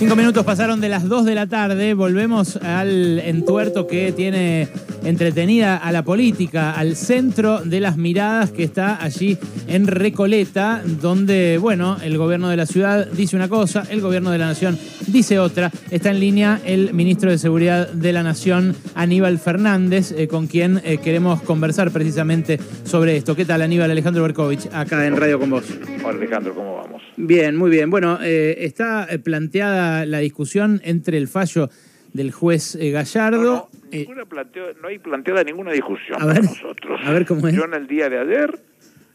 Cinco 0.00 0.16
minutos 0.16 0.46
pasaron 0.46 0.80
de 0.80 0.88
las 0.88 1.06
dos 1.06 1.26
de 1.26 1.34
la 1.34 1.46
tarde. 1.46 1.92
Volvemos 1.92 2.56
al 2.56 3.18
entuerto 3.18 3.86
que 3.86 4.12
tiene 4.12 4.66
entretenida 5.04 5.76
a 5.76 5.92
la 5.92 6.04
política, 6.04 6.72
al 6.72 6.96
centro 6.96 7.60
de 7.60 7.80
las 7.80 7.96
miradas 7.96 8.50
que 8.50 8.64
está 8.64 9.02
allí 9.02 9.38
en 9.68 9.86
Recoleta, 9.86 10.82
donde, 11.00 11.58
bueno, 11.58 11.96
el 12.02 12.18
gobierno 12.18 12.48
de 12.48 12.56
la 12.56 12.66
ciudad 12.66 13.06
dice 13.10 13.36
una 13.36 13.48
cosa, 13.48 13.84
el 13.90 14.00
gobierno 14.00 14.30
de 14.30 14.38
la 14.38 14.46
nación 14.46 14.78
dice 15.06 15.38
otra. 15.38 15.70
Está 15.90 16.10
en 16.10 16.20
línea 16.20 16.60
el 16.64 16.94
ministro 16.94 17.30
de 17.30 17.38
Seguridad 17.38 17.88
de 17.88 18.12
la 18.12 18.22
Nación, 18.22 18.74
Aníbal 18.94 19.38
Fernández, 19.38 20.12
eh, 20.12 20.28
con 20.28 20.46
quien 20.46 20.80
eh, 20.84 20.98
queremos 20.98 21.42
conversar 21.42 21.90
precisamente 21.90 22.58
sobre 22.84 23.16
esto. 23.16 23.34
¿Qué 23.36 23.44
tal, 23.44 23.62
Aníbal 23.62 23.90
Alejandro 23.90 24.22
Berkovich, 24.22 24.68
acá 24.72 25.06
en 25.06 25.16
Radio 25.16 25.38
con 25.38 25.50
vos? 25.50 25.64
Hola, 26.04 26.18
Alejandro, 26.18 26.54
¿cómo 26.54 26.76
vamos? 26.76 27.02
Bien, 27.16 27.56
muy 27.56 27.70
bien. 27.70 27.90
Bueno, 27.90 28.18
eh, 28.22 28.56
está 28.60 29.08
planteada 29.22 30.06
la 30.06 30.18
discusión 30.18 30.80
entre 30.84 31.18
el 31.18 31.28
fallo 31.28 31.70
del 32.12 32.32
juez 32.32 32.74
eh, 32.76 32.90
Gallardo. 32.90 33.42
No, 33.42 33.68
eh, 33.92 33.98
ninguna 34.00 34.24
planteo- 34.24 34.74
no 34.80 34.88
hay 34.88 34.98
planteada 34.98 35.44
ninguna 35.44 35.72
discusión 35.72 36.20
A 36.20 36.26
ver, 36.26 36.42
nosotros. 36.44 37.00
a 37.04 37.12
ver 37.12 37.26
cómo 37.26 37.46
es. 37.48 37.54
Yo 37.54 37.64
en 37.64 37.74
el 37.74 37.86
día 37.86 38.08
de 38.08 38.18
ayer 38.18 38.58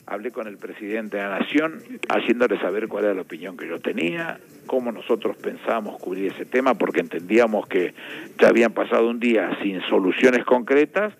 hablé 0.08 0.31
con 0.31 0.48
el 0.48 0.58
presidente 0.58 1.18
de 1.18 1.23
la 1.23 1.40
Nación, 1.40 1.81
haciéndole 2.09 2.59
saber 2.59 2.88
cuál 2.88 3.05
era 3.05 3.13
la 3.16 3.21
opinión 3.21 3.58
que 3.58 3.68
yo 3.68 3.80
tenía, 3.80 4.40
cómo 4.68 4.91
nosotros 4.91 5.35
pensábamos 5.38 5.99
cubrir 5.99 6.31
ese 6.31 6.45
tema, 6.45 6.76
porque 6.76 6.99
entendíamos 6.99 7.68
que 7.68 7.94
ya 8.40 8.49
habían 8.49 8.71
pasado 8.71 9.09
un 9.09 9.20
día 9.20 9.57
sin 9.63 9.82
soluciones 9.90 10.46
concretas. 10.46 11.13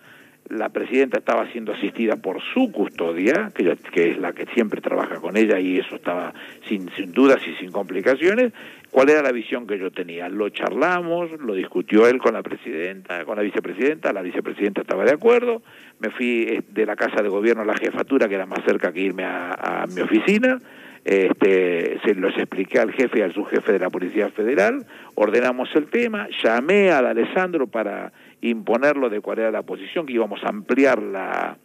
La 0.48 0.68
presidenta 0.68 1.18
estaba 1.18 1.50
siendo 1.50 1.72
asistida 1.72 2.16
por 2.16 2.40
su 2.54 2.70
custodia, 2.70 3.50
que, 3.54 3.76
que 3.92 4.10
es 4.12 4.18
la 4.18 4.32
que 4.32 4.46
siempre 4.54 4.80
trabaja 4.80 5.16
con 5.16 5.36
ella, 5.36 5.58
y 5.58 5.78
eso 5.78 5.96
estaba 5.96 6.32
sin, 6.68 6.88
sin 6.92 7.12
dudas 7.12 7.40
y 7.46 7.54
sin 7.56 7.72
complicaciones. 7.72 8.52
¿Cuál 8.90 9.10
era 9.10 9.22
la 9.22 9.32
visión 9.32 9.66
que 9.66 9.78
yo 9.78 9.90
tenía? 9.90 10.28
Lo 10.28 10.48
charlamos, 10.48 11.30
lo 11.40 11.54
discutió 11.54 12.06
él 12.06 12.18
con 12.18 12.34
la 12.34 12.42
presidenta, 12.42 13.24
con 13.24 13.36
la 13.36 13.42
vicepresidenta, 13.42 14.12
la 14.12 14.22
vicepresidenta 14.22 14.82
estaba 14.82 15.04
de 15.04 15.12
acuerdo. 15.12 15.62
Me 15.98 16.10
fui 16.10 16.46
eh, 16.48 16.62
de 16.68 16.86
la 16.86 16.96
casa 16.96 17.22
de 17.22 17.28
gobierno 17.28 17.62
a 17.62 17.66
la 17.66 17.76
jefatura, 17.76 18.28
que 18.28 18.36
era 18.36 18.46
más 18.46 18.64
cerca 18.64 18.92
que 18.92 19.00
irme 19.00 19.24
a, 19.24 19.82
a 19.82 19.86
mi 19.86 20.00
oficina. 20.00 20.60
Este, 21.04 22.00
se 22.04 22.14
los 22.14 22.36
expliqué 22.36 22.80
al 22.80 22.92
jefe 22.92 23.20
y 23.20 23.22
al 23.22 23.32
subjefe 23.32 23.72
de 23.72 23.78
la 23.78 23.90
Policía 23.90 24.28
Federal, 24.30 24.86
ordenamos 25.14 25.68
el 25.76 25.86
tema, 25.86 26.26
llamé 26.42 26.90
al 26.90 27.06
Alessandro 27.06 27.68
para 27.68 28.12
imponerlo 28.40 29.08
de 29.08 29.20
cuál 29.20 29.38
era 29.40 29.50
la 29.50 29.62
posición, 29.62 30.06
que 30.06 30.12
íbamos 30.12 30.42
a 30.44 30.48
ampliar 30.48 31.02
la, 31.02 31.58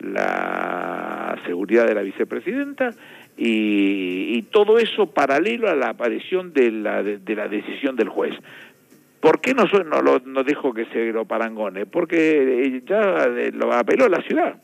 la 0.00 1.38
seguridad 1.46 1.86
de 1.86 1.94
la 1.94 2.02
vicepresidenta 2.02 2.90
y, 3.36 4.36
y 4.36 4.42
todo 4.42 4.78
eso 4.78 5.06
paralelo 5.10 5.68
a 5.68 5.74
la 5.74 5.90
aparición 5.90 6.52
de 6.52 6.70
la, 6.70 7.02
de, 7.02 7.34
la 7.34 7.48
decisión 7.48 7.96
del 7.96 8.08
juez. 8.08 8.34
¿Por 9.20 9.40
qué 9.40 9.54
no, 9.54 9.64
no, 9.64 10.00
lo, 10.00 10.20
no 10.20 10.44
dejo 10.44 10.72
que 10.72 10.86
se 10.86 11.12
lo 11.12 11.24
parangone? 11.24 11.86
Porque 11.86 12.66
eh, 12.66 12.82
ya 12.86 13.24
eh, 13.24 13.50
lo 13.52 13.72
apeló 13.72 14.08
la 14.08 14.22
ciudad. 14.22 14.60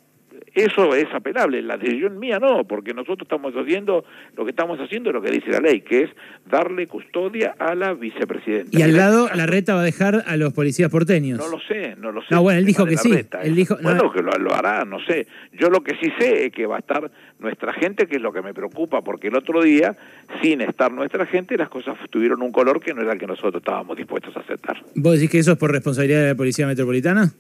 Eso 0.55 0.94
es 0.94 1.06
apelable, 1.12 1.60
la 1.62 1.77
decisión 1.77 2.19
mía 2.19 2.38
no, 2.38 2.64
porque 2.64 2.94
nosotros 2.94 3.22
estamos 3.22 3.52
haciendo, 3.55 4.05
lo 4.36 4.44
que 4.44 4.50
estamos 4.50 4.78
haciendo 4.78 5.11
lo 5.11 5.20
que 5.20 5.30
dice 5.33 5.50
la 5.50 5.58
ley, 5.61 5.80
que 5.80 6.02
es 6.05 6.11
darle 6.48 6.86
custodia 6.86 7.56
a 7.58 7.74
la 7.74 7.92
vicepresidenta. 7.94 8.78
y 8.78 8.83
al 8.83 8.96
lado, 8.96 9.28
la 9.34 9.46
reta 9.46 9.74
va 9.74 9.80
a 9.80 9.84
dejar 9.84 10.22
a 10.27 10.36
los 10.36 10.52
policías 10.52 10.91
porteños. 10.91 11.38
no 11.38 11.48
lo 11.48 11.58
sé, 11.61 11.96
no 11.96 12.12
lo 12.12 12.20
sé. 12.22 12.28
No, 12.30 12.42
bueno, 12.42 12.61
él 12.61 12.64
dijo 12.66 12.86
que 12.86 12.96
sí, 12.96 13.11
la 13.11 13.16
reta, 13.16 13.42
él 13.42 13.52
¿eh? 13.52 13.56
dijo- 13.56 13.77
no, 13.77 13.83
bueno, 13.83 14.12
que 14.12 14.22
lo, 14.22 14.30
lo 14.38 14.55
hará, 14.55 14.84
no 14.84 14.98
sé. 15.05 15.27
Yo 15.52 15.70
lo 15.70 15.83
que 15.83 15.96
sí 16.00 16.12
sé 16.19 16.46
es 16.46 16.52
que 16.52 16.66
va 16.66 16.77
a 16.77 16.78
estar 16.78 17.11
nuestra 17.41 17.72
gente, 17.72 18.06
que 18.06 18.16
es 18.16 18.22
lo 18.22 18.33
que 18.33 18.41
me 18.41 18.55
preocupa, 18.55 19.02
porque 19.02 19.28
el 19.28 19.36
otro 19.36 19.61
día, 19.62 19.96
sin 20.41 20.61
estar 20.61 20.92
nuestra 20.92 21.27
gente, 21.27 21.56
las 21.56 21.68
cosas 21.68 21.96
tuvieron 22.11 22.42
un 22.42 22.52
color 22.52 22.80
que 22.80 22.94
no 22.94 23.02
era 23.02 23.12
el 23.12 23.18
que 23.18 23.27
nosotros 23.27 23.56
estábamos 23.56 23.96
dispuestos 23.96 24.36
a 24.36 24.41
aceptar. 24.41 24.80
¿Vos 24.94 25.14
decís 25.14 25.30
que 25.30 25.39
eso 25.41 25.52
es 25.52 25.58
por 25.58 25.72
responsabilidad 25.72 26.22
de 26.22 26.28
la 26.28 26.34
Policía 26.36 26.66
Metropolitana? 26.66 27.33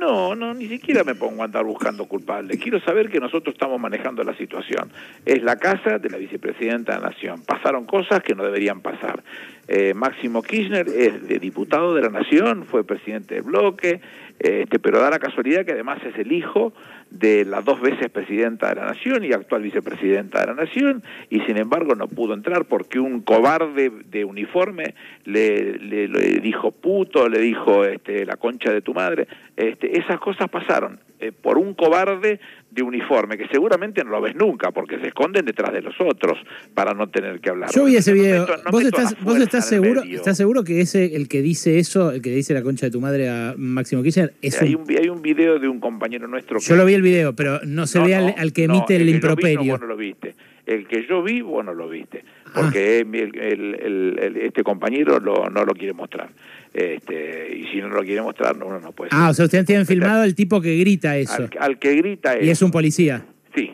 No, 0.00 0.34
no, 0.34 0.54
ni 0.54 0.66
siquiera 0.66 1.04
me 1.04 1.14
pongo 1.14 1.42
a 1.42 1.44
andar 1.44 1.62
buscando 1.62 2.06
culpables. 2.06 2.58
Quiero 2.58 2.80
saber 2.80 3.10
que 3.10 3.20
nosotros 3.20 3.52
estamos 3.52 3.78
manejando 3.78 4.24
la 4.24 4.34
situación. 4.34 4.90
Es 5.26 5.42
la 5.42 5.56
casa 5.56 5.98
de 5.98 6.08
la 6.08 6.16
vicepresidenta 6.16 6.94
de 6.94 7.00
la 7.02 7.10
Nación. 7.10 7.42
Pasaron 7.42 7.84
cosas 7.84 8.22
que 8.22 8.34
no 8.34 8.42
deberían 8.42 8.80
pasar. 8.80 9.22
Eh, 9.68 9.92
Máximo 9.92 10.42
Kirchner 10.42 10.88
es 10.88 11.28
de 11.28 11.38
diputado 11.38 11.94
de 11.94 12.00
la 12.00 12.08
Nación, 12.08 12.64
fue 12.64 12.82
presidente 12.82 13.34
del 13.34 13.42
bloque, 13.42 14.00
este, 14.40 14.78
pero 14.78 14.98
da 15.00 15.10
la 15.10 15.18
casualidad 15.18 15.64
que 15.64 15.72
además 15.72 15.98
es 16.04 16.18
el 16.18 16.32
hijo 16.32 16.72
de 17.10 17.44
las 17.44 17.64
dos 17.64 17.80
veces 17.80 18.08
presidenta 18.10 18.68
de 18.70 18.76
la 18.76 18.86
Nación 18.86 19.24
y 19.24 19.32
actual 19.32 19.62
vicepresidenta 19.62 20.40
de 20.40 20.46
la 20.46 20.54
Nación, 20.54 21.02
y 21.28 21.40
sin 21.40 21.56
embargo 21.58 21.94
no 21.94 22.08
pudo 22.08 22.34
entrar 22.34 22.64
porque 22.64 22.98
un 23.00 23.20
cobarde 23.20 23.90
de 24.10 24.24
uniforme 24.24 24.94
le, 25.24 25.74
le- 25.78 26.08
le 26.08 26.40
dijo 26.40 26.70
puto, 26.70 27.28
le 27.28 27.38
dijo 27.40 27.84
este, 27.84 28.24
la 28.24 28.36
concha 28.36 28.72
de 28.72 28.80
tu 28.80 28.94
madre. 28.94 29.26
Este, 29.56 29.98
esas 29.98 30.18
cosas 30.20 30.48
pasaron 30.48 31.00
eh, 31.20 31.32
por 31.32 31.58
un 31.58 31.74
cobarde 31.74 32.40
de 32.70 32.82
uniforme, 32.82 33.36
que 33.36 33.46
seguramente 33.48 34.02
no 34.04 34.10
lo 34.10 34.20
ves 34.20 34.34
nunca, 34.36 34.70
porque 34.70 34.98
se 35.00 35.08
esconden 35.08 35.44
detrás 35.44 35.72
de 35.72 35.82
los 35.82 35.94
otros 36.00 36.38
para 36.74 36.94
no 36.94 37.08
tener 37.08 37.40
que 37.40 37.50
hablar. 37.50 37.70
Yo 37.74 37.84
vi 37.84 37.96
ese 37.96 38.12
No 38.14 38.20
video. 38.22 38.40
meto- 38.46 38.56
no 38.64 38.70
¿Vos, 38.70 38.84
meto 38.84 38.96
estás, 38.96 39.12
la 39.18 39.24
¿Vos 39.24 39.36
estás 39.40 39.72
el 39.72 39.82
seguro, 39.82 40.02
estás 40.02 40.36
seguro 40.36 40.64
que 40.64 40.80
ese, 40.80 41.16
el 41.16 41.28
que 41.28 41.42
dice 41.42 41.78
eso, 41.78 42.12
el 42.12 42.22
que 42.22 42.30
dice 42.30 42.54
la 42.54 42.62
concha 42.62 42.86
de 42.86 42.92
tu 42.92 43.00
madre 43.00 43.28
a 43.28 43.54
Máximo 43.56 44.02
Kirchner, 44.02 44.34
es 44.40 44.60
hay, 44.62 44.74
un... 44.74 44.82
un, 44.82 44.86
vi- 44.86 44.96
hay 44.98 45.08
un 45.08 45.20
video 45.20 45.58
de 45.58 45.68
un 45.68 45.80
compañero 45.80 46.28
nuestro 46.28 46.58
que 46.58 46.64
Yo 46.64 46.76
lo 46.76 46.84
vi 46.84 46.94
el 46.94 47.02
video, 47.02 47.34
pero 47.34 47.60
no 47.66 47.86
se 47.86 47.98
No, 47.98 48.04
ve 48.06 48.14
al, 48.14 48.26
no, 48.26 48.34
al 48.38 48.52
que 48.52 48.68
no, 48.68 48.74
emite 48.74 48.96
el, 48.96 49.04
vi, 49.04 49.10
improperio. 49.12 49.60
no, 49.64 49.72
vos 49.72 49.80
no 49.80 49.86
lo 49.88 49.96
viste. 49.96 50.34
El 50.66 50.86
que 50.86 51.04
yo 51.08 51.22
vi, 51.22 51.40
vos 51.40 51.64
no 51.64 51.74
lo 51.74 51.88
viste. 51.88 52.24
Porque 52.54 53.00
el- 53.00 53.14
el- 53.14 53.74
el- 53.80 54.18
el- 54.20 54.36
este 54.38 54.62
compañero 54.62 55.18
lo- 55.20 55.48
no 55.50 55.64
lo 55.64 55.72
quiere 55.74 55.92
mostrar. 55.92 56.28
Este, 56.72 57.56
y 57.56 57.66
si 57.72 57.78
no 57.80 57.88
lo 57.88 58.02
quiere 58.02 58.22
mostrar, 58.22 58.56
no, 58.56 58.66
uno 58.66 58.80
no 58.80 58.92
puede. 58.92 59.10
Ah, 59.12 59.30
o 59.30 59.34
sea, 59.34 59.44
ustedes 59.46 59.66
tienen 59.66 59.86
filmado 59.86 60.22
el 60.24 60.34
tipo 60.34 60.60
que 60.60 60.76
grita 60.78 61.16
eso. 61.16 61.34
Al, 61.34 61.50
al 61.58 61.78
que 61.78 61.94
grita 61.96 62.36
Y 62.40 62.44
es 62.44 62.58
eso. 62.58 62.64
un 62.66 62.70
policía. 62.72 63.24
Sí, 63.54 63.72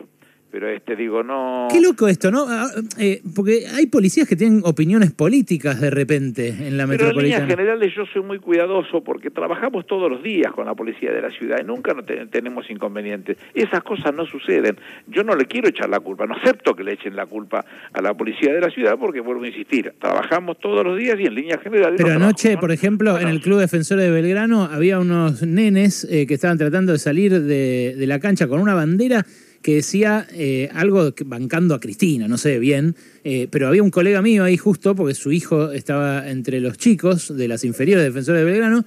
pero 0.59 0.71
este 0.71 0.95
digo, 0.95 1.21
no... 1.21 1.67
Qué 1.71 1.79
loco 1.79 2.07
esto, 2.07 2.31
¿no? 2.31 2.47
Ah, 2.49 2.67
eh, 2.97 3.21
porque 3.35 3.67
hay 3.75 3.85
policías 3.85 4.27
que 4.27 4.35
tienen 4.35 4.61
opiniones 4.65 5.11
políticas 5.11 5.79
de 5.79 5.91
repente 5.91 6.47
en 6.47 6.77
la 6.77 6.87
Pero 6.87 7.09
en 7.11 7.15
líneas 7.17 7.41
metropolitana. 7.41 7.47
generales 7.47 7.93
yo 7.95 8.05
soy 8.11 8.23
muy 8.23 8.39
cuidadoso 8.39 9.03
porque 9.03 9.29
trabajamos 9.29 9.85
todos 9.85 10.09
los 10.09 10.23
días 10.23 10.51
con 10.53 10.65
la 10.65 10.73
policía 10.73 11.11
de 11.11 11.21
la 11.21 11.29
ciudad 11.29 11.57
y 11.61 11.63
nunca 11.63 11.93
no 11.93 12.03
te- 12.03 12.25
tenemos 12.25 12.67
inconvenientes. 12.71 13.37
Esas 13.53 13.83
cosas 13.83 14.15
no 14.15 14.25
suceden. 14.25 14.77
Yo 15.05 15.23
no 15.23 15.35
le 15.35 15.45
quiero 15.45 15.69
echar 15.69 15.89
la 15.89 15.99
culpa, 15.99 16.25
no 16.25 16.33
acepto 16.33 16.75
que 16.75 16.83
le 16.83 16.93
echen 16.93 17.15
la 17.15 17.27
culpa 17.27 17.63
a 17.93 18.01
la 18.01 18.15
policía 18.15 18.51
de 18.51 18.59
la 18.61 18.71
ciudad 18.71 18.97
porque 18.99 19.19
vuelvo 19.19 19.43
a 19.43 19.47
insistir, 19.49 19.93
trabajamos 19.99 20.57
todos 20.59 20.83
los 20.83 20.97
días 20.97 21.19
y 21.19 21.25
en 21.27 21.35
líneas 21.35 21.61
generales... 21.61 22.01
Pero 22.01 22.15
anoche, 22.15 22.57
por 22.57 22.71
ejemplo, 22.71 23.19
en 23.19 23.27
el. 23.27 23.37
Club 23.37 23.59
Defensores 23.59 24.03
de 24.05 24.11
Belgrano 24.11 24.63
había 24.63 24.99
unos 24.99 25.43
nenes 25.43 26.03
eh, 26.09 26.25
que 26.25 26.33
estaban 26.33 26.57
tratando 26.57 26.93
de 26.93 26.97
salir 26.97 27.31
de, 27.43 27.93
de 27.95 28.07
la 28.07 28.19
cancha 28.19 28.47
con 28.47 28.59
una 28.59 28.73
bandera 28.73 29.23
que 29.61 29.75
decía 29.75 30.27
eh, 30.31 30.69
algo 30.73 31.13
bancando 31.25 31.75
a 31.75 31.79
Cristina, 31.79 32.27
no 32.27 32.37
sé 32.37 32.59
bien, 32.59 32.95
eh, 33.23 33.47
pero 33.51 33.67
había 33.67 33.83
un 33.83 33.89
colega 33.91 34.21
mío 34.21 34.43
ahí 34.43 34.55
justo 34.57 34.95
porque 34.95 35.13
su 35.13 35.31
hijo 35.31 35.71
estaba 35.71 36.29
entre 36.29 36.61
los 36.61 36.77
chicos 36.77 37.35
de 37.35 37.47
las 37.47 37.63
inferiores 37.63 38.03
de 38.03 38.09
Defensores 38.09 38.39
de 38.41 38.45
Belgrano 38.49 38.85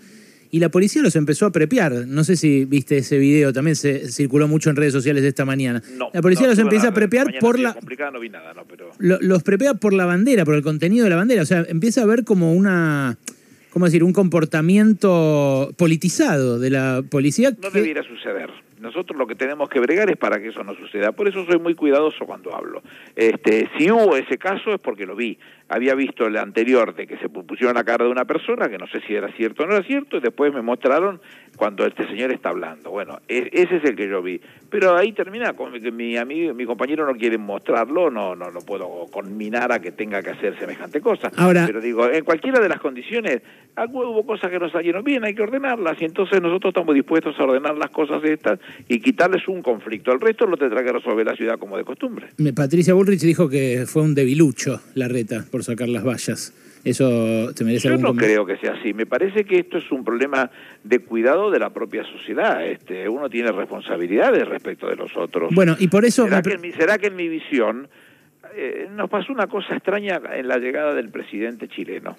y 0.53 0.59
la 0.59 0.69
policía 0.69 1.01
los 1.03 1.15
empezó 1.15 1.47
a 1.47 1.53
prepear. 1.53 2.07
No 2.09 2.25
sé 2.25 2.35
si 2.37 2.65
viste 2.65 2.99
ese 2.99 3.19
video, 3.19 3.53
también 3.53 3.77
se 3.77 4.11
circuló 4.11 4.49
mucho 4.49 4.69
en 4.71 4.77
redes 4.77 4.93
sociales 4.93 5.23
esta 5.23 5.45
mañana. 5.45 5.81
No, 5.97 6.11
la 6.13 6.23
policía 6.23 6.47
no, 6.47 6.51
los 6.53 6.59
empieza 6.59 6.89
a 6.89 6.95
prepear 6.95 7.33
por 7.41 7.59
la, 7.61 7.75
complicada, 7.75 8.11
no 8.11 8.19
vi 8.19 8.31
nada, 8.31 8.53
no, 8.55 8.65
pero... 8.65 8.91
lo- 8.99 9.21
los 9.21 9.43
prepara 9.45 9.75
por 9.75 9.93
la 9.93 10.07
bandera, 10.07 10.45
por 10.45 10.55
el 10.57 10.63
contenido 10.63 11.05
de 11.05 11.11
la 11.11 11.17
bandera. 11.17 11.43
O 11.43 11.47
sea, 11.47 11.65
empieza 11.69 12.01
a 12.01 12.05
haber 12.05 12.25
como 12.25 12.53
una, 12.53 13.17
¿cómo 13.71 13.85
decir? 13.85 14.03
Un 14.03 14.13
comportamiento 14.13 15.73
politizado 15.77 16.59
de 16.59 16.71
la 16.71 17.03
policía. 17.09 17.51
No 17.63 17.71
que- 17.71 17.79
debiera 17.81 18.03
suceder. 18.03 18.51
Nosotros 18.81 19.19
lo 19.19 19.27
que 19.27 19.35
tenemos 19.35 19.69
que 19.69 19.79
bregar 19.79 20.11
es 20.11 20.17
para 20.17 20.41
que 20.41 20.49
eso 20.49 20.65
no 20.65 20.75
suceda. 20.75 21.13
Por 21.13 21.29
eso 21.29 21.45
soy 21.45 21.59
muy 21.59 21.75
cuidadoso 21.75 22.25
cuando 22.25 22.55
hablo. 22.57 22.83
Este, 23.15 23.69
si 23.77 23.91
hubo 23.91 24.17
ese 24.17 24.39
caso 24.39 24.73
es 24.73 24.81
porque 24.81 25.05
lo 25.05 25.15
vi. 25.15 25.39
Había 25.73 25.95
visto 25.95 26.27
el 26.27 26.37
anterior 26.37 26.95
de 26.97 27.07
que 27.07 27.17
se 27.19 27.29
pusieron 27.29 27.75
la 27.77 27.85
cara 27.85 28.05
de 28.05 28.11
una 28.11 28.25
persona, 28.25 28.69
que 28.69 28.77
no 28.77 28.89
sé 28.89 29.01
si 29.07 29.15
era 29.15 29.31
cierto 29.37 29.63
o 29.63 29.67
no 29.67 29.77
era 29.77 29.85
cierto, 29.87 30.17
y 30.17 30.21
después 30.21 30.53
me 30.53 30.63
mostraron 30.63 31.21
cuando 31.57 31.87
este 31.87 32.07
señor 32.09 32.33
está 32.33 32.49
hablando. 32.49 32.91
Bueno, 32.91 33.21
e- 33.29 33.49
ese 33.53 33.77
es 33.77 33.85
el 33.85 33.95
que 33.95 34.09
yo 34.09 34.21
vi. 34.21 34.41
Pero 34.69 34.97
ahí 34.97 35.13
termina 35.13 35.53
con 35.53 35.73
mi 35.97 36.17
amigo, 36.17 36.55
mi 36.55 36.65
compañero 36.67 37.07
no 37.07 37.17
quiere 37.17 37.39
mostrarlo, 37.39 38.11
no, 38.11 38.35
no 38.35 38.51
lo 38.51 38.61
puedo 38.63 39.07
conminar 39.13 39.71
a 39.73 39.79
que 39.81 39.93
tenga 39.93 40.23
que 40.23 40.31
hacer 40.31 40.59
semejante 40.59 41.01
cosa. 41.01 41.31
Ahora- 41.37 41.67
Pero 41.67 41.81
digo, 41.81 42.09
en 42.11 42.25
cualquiera 42.25 42.59
de 42.61 42.69
las 42.69 42.81
condiciones, 42.81 43.41
hubo 43.93 44.27
cosas 44.27 44.51
que 44.51 44.59
no 44.59 44.69
salieron 44.71 45.05
bien, 45.05 45.25
hay 45.25 45.35
que 45.35 45.43
ordenarlas, 45.43 46.01
y 46.03 46.05
entonces 46.05 46.43
nosotros 46.43 46.71
estamos 46.73 46.95
dispuestos 46.97 47.39
a 47.39 47.45
ordenar 47.45 47.77
las 47.79 47.91
cosas 47.91 48.23
estas 48.25 48.59
y 48.89 49.01
quitarles 49.01 49.47
un 49.47 49.63
conflicto. 49.63 50.13
El 50.13 50.21
resto 50.21 50.47
lo 50.47 50.57
tendrá 50.57 50.83
que 50.83 50.93
resolver 50.93 51.25
la 51.27 51.37
ciudad 51.37 51.59
como 51.59 51.77
de 51.77 51.85
costumbre. 51.85 52.27
Patricia 52.57 52.95
Bullrich 52.95 53.21
dijo 53.21 53.49
que 53.49 53.85
fue 53.87 54.03
un 54.03 54.15
debilucho 54.15 54.81
la 54.95 55.07
reta 55.09 55.45
por 55.51 55.60
sacar 55.63 55.89
las 55.89 56.05
vallas. 56.05 56.53
¿Eso 56.85 57.53
te 57.55 57.65
merece 57.65 57.89
Yo 57.89 57.95
algún 57.95 58.03
no 58.03 58.09
comentario? 58.11 58.45
creo 58.45 58.57
que 58.57 58.61
sea 58.61 58.75
así. 58.81 58.95
Me 58.95 59.07
parece 59.07 59.45
que 59.45 59.59
esto 59.59 59.79
es 59.79 59.91
un 59.93 60.03
problema 60.05 60.51
de 60.83 61.01
cuidado 61.01 61.51
de 61.51 61.59
la 61.59 61.71
propia 61.71 62.05
sociedad. 62.05 62.67
Este, 62.67 63.09
uno 63.09 63.29
tiene 63.29 63.53
responsabilidades 63.53 64.49
respecto 64.49 64.89
de 64.89 64.97
los 64.97 65.15
otros. 65.17 65.55
Bueno, 65.55 65.77
y 65.79 65.89
por 65.89 66.05
eso... 66.05 66.25
¿Será, 66.25 66.37
me 66.37 66.43
que 66.43 66.53
en 66.55 66.61
mi, 66.61 66.73
será 66.73 66.99
que 66.99 67.09
en 67.09 67.17
mi 67.17 67.29
visión 67.29 67.89
eh, 68.55 68.89
nos 68.91 69.09
pasó 69.11 69.33
una 69.33 69.47
cosa 69.47 69.75
extraña 69.75 70.21
en 70.35 70.49
la 70.49 70.59
llegada 70.59 70.95
del 70.95 71.11
presidente 71.11 71.69
chileno. 71.69 72.17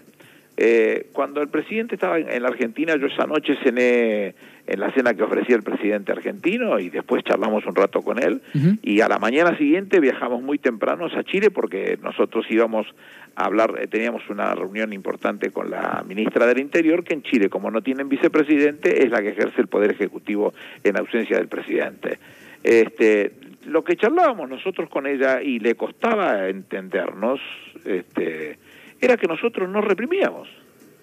Eh, 0.63 1.07
cuando 1.11 1.41
el 1.41 1.47
presidente 1.47 1.95
estaba 1.95 2.19
en, 2.19 2.43
la 2.43 2.49
Argentina, 2.49 2.95
yo 2.95 3.07
esa 3.07 3.25
noche 3.25 3.57
cené 3.63 4.35
en 4.67 4.79
la 4.79 4.91
cena 4.91 5.15
que 5.15 5.23
ofrecía 5.23 5.55
el 5.55 5.63
presidente 5.63 6.11
argentino 6.11 6.77
y 6.77 6.91
después 6.91 7.23
charlamos 7.23 7.65
un 7.65 7.73
rato 7.73 8.03
con 8.03 8.21
él 8.21 8.43
y 8.83 9.01
a 9.01 9.07
la 9.07 9.17
mañana 9.17 9.57
siguiente 9.57 9.99
viajamos 9.99 10.43
muy 10.43 10.59
temprano 10.59 11.07
a 11.07 11.23
Chile 11.23 11.49
porque 11.49 11.97
nosotros 12.03 12.45
íbamos 12.47 12.85
a 13.35 13.45
hablar, 13.45 13.73
eh, 13.79 13.87
teníamos 13.87 14.29
una 14.29 14.53
reunión 14.53 14.93
importante 14.93 15.49
con 15.49 15.71
la 15.71 16.03
ministra 16.07 16.45
del 16.45 16.59
Interior 16.59 17.03
que 17.03 17.15
en 17.15 17.23
Chile, 17.23 17.49
como 17.49 17.71
no 17.71 17.81
tienen 17.81 18.07
vicepresidente, 18.07 19.03
es 19.03 19.09
la 19.09 19.23
que 19.23 19.29
ejerce 19.29 19.61
el 19.61 19.67
poder 19.67 19.89
ejecutivo 19.89 20.53
en 20.83 20.95
ausencia 20.95 21.37
del 21.37 21.47
presidente. 21.47 22.19
Este, 22.63 23.31
lo 23.65 23.83
que 23.83 23.95
charlábamos 23.95 24.47
nosotros 24.47 24.91
con 24.91 25.07
ella 25.07 25.41
y 25.41 25.57
le 25.57 25.73
costaba 25.73 26.49
entendernos, 26.49 27.39
este, 27.83 28.59
era 29.01 29.17
que 29.17 29.27
nosotros 29.27 29.67
no 29.69 29.81
reprimíamos, 29.81 30.47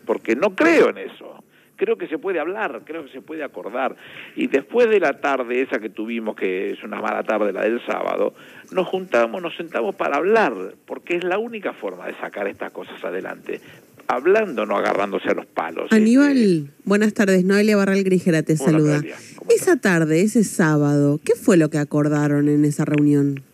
porque 0.07 0.37
no 0.37 0.55
creo 0.55 0.91
en 0.91 0.99
eso. 0.99 1.45
Creo 1.77 1.97
que 1.97 2.09
se 2.09 2.19
puede 2.19 2.41
hablar, 2.41 2.83
creo 2.85 3.05
que 3.05 3.13
se 3.13 3.21
puede 3.21 3.45
acordar. 3.45 3.95
Y 4.35 4.49
después 4.49 4.91
de 4.91 4.99
la 4.99 5.21
tarde 5.21 5.63
esa 5.63 5.79
que 5.79 5.91
tuvimos, 5.91 6.35
que 6.35 6.73
es 6.73 6.83
una 6.83 7.01
mala 7.01 7.23
tarde, 7.23 7.53
la 7.53 7.63
del 7.63 7.81
sábado, 7.87 8.35
nos 8.73 8.89
juntamos, 8.89 9.41
nos 9.41 9.57
sentamos 9.57 9.95
para 9.95 10.17
hablar, 10.17 10.55
porque 10.87 11.15
es 11.15 11.23
la 11.23 11.39
única 11.39 11.73
forma 11.73 12.07
de 12.09 12.15
sacar 12.15 12.49
estas 12.49 12.73
cosas 12.73 13.05
adelante 13.05 13.61
hablando, 14.09 14.67
no 14.67 14.77
agarrándose 14.77 15.29
a 15.29 15.35
los 15.35 15.47
palos. 15.47 15.93
Aníbal, 15.93 16.37
este. 16.37 16.71
buenas 16.85 17.15
tardes. 17.15 17.45
Noelia 17.45 17.77
Barral 17.77 18.03
Grijera 18.03 18.43
te 18.43 18.57
saluda. 18.57 19.03
Esa 19.51 19.77
tarde, 19.77 20.23
ese 20.23 20.45
sábado, 20.45 21.21
¿qué 21.23 21.35
fue 21.35 21.57
lo 21.57 21.69
que 21.69 21.79
acordaron 21.79 22.49
en 22.49 22.65
esa 22.65 22.85
reunión? 22.85 23.45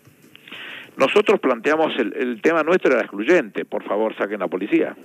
Nosotros 0.97 1.41
planteamos 1.41 1.93
el, 1.99 2.41
tema 2.41 2.63
nuestro 2.63 2.93
era 2.93 3.01
excluyente, 3.01 3.65
por 3.65 3.83
favor 3.85 4.17
saquen 4.17 4.41
la 4.41 4.49
policía. 4.49 4.97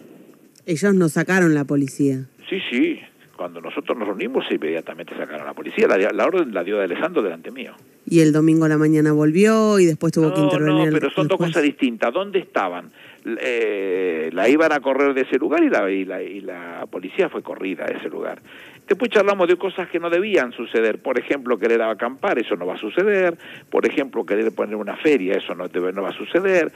Ellos 0.66 0.94
no 0.94 1.10
sacaron 1.10 1.56
la 1.56 1.66
policía. 1.66 2.26
Sí, 2.48 2.60
sí, 2.70 3.00
cuando 3.36 3.60
nosotros 3.62 3.98
nos 3.98 4.08
reunimos 4.08 4.46
inmediatamente 4.52 5.16
sacaron 5.18 5.48
la 5.48 5.54
policía, 5.54 5.88
la, 5.88 6.26
orden 6.26 6.54
la 6.54 6.64
dio 6.64 6.78
de 6.78 6.84
Alessandro 6.84 7.22
delante 7.24 7.52
mío. 7.52 7.74
Y 8.06 8.20
el 8.20 8.32
domingo 8.32 8.66
a 8.66 8.70
la 8.70 8.78
mañana 8.78 9.14
volvió 9.14 9.80
y 9.80 9.86
después 9.86 10.14
tuvo 10.14 10.34
que 10.34 10.42
intervenir. 10.42 10.88
No, 10.88 10.94
pero 10.94 11.10
son 11.12 11.28
dos 11.28 11.38
cosas 11.38 11.64
distintas. 11.64 12.14
¿Dónde 12.14 12.40
estaban? 12.40 12.92
Eh, 13.26 14.30
la 14.34 14.50
iban 14.50 14.72
a 14.72 14.80
correr 14.80 15.14
de 15.14 15.22
ese 15.22 15.38
lugar 15.38 15.64
y 15.64 15.70
la, 15.70 15.90
y 15.90 16.06
la, 16.06 16.22
y 16.22 16.42
la 16.42 16.86
policía 16.90 17.30
fue 17.30 17.42
corrida 17.42 17.86
a 17.86 17.88
ese 17.88 18.10
lugar. 18.10 18.42
Después 18.90 19.12
charlamos 19.12 19.48
de 19.48 19.56
cosas 19.56 19.88
que 19.88 20.00
no 20.00 20.10
debían 20.10 20.52
suceder. 20.52 21.00
Por 21.00 21.20
ejemplo, 21.20 21.60
querer 21.60 21.80
acampar, 21.84 22.40
eso 22.40 22.56
no 22.56 22.66
va 22.66 22.74
a 22.74 22.78
suceder. 22.78 23.38
Por 23.70 23.86
ejemplo, 23.86 24.26
querer 24.26 24.52
poner 24.52 24.76
una 24.76 24.98
feria, 24.98 25.36
eso 25.36 25.54
no, 25.54 25.68
no 25.68 26.02
va 26.02 26.10
a 26.10 26.14
suceder. 26.14 26.72